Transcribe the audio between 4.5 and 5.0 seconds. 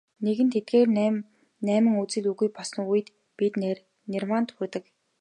хүрдэг.